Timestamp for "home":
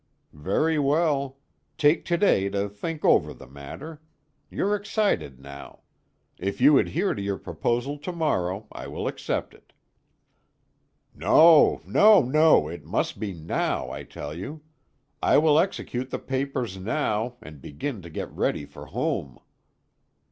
18.87-19.37